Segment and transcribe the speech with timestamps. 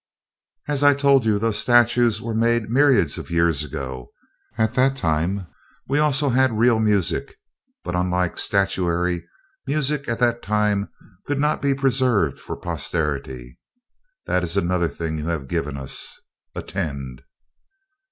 [0.67, 4.11] "As I told you, those statues were made myriads of years ago.
[4.57, 5.45] At that time
[5.87, 7.35] we also had real music,
[7.83, 9.23] but, unlike statuary,
[9.67, 10.89] music at that time
[11.27, 13.59] could not be preserved for posterity.
[14.25, 16.19] That is another thing you have given us.
[16.55, 17.21] Attend!"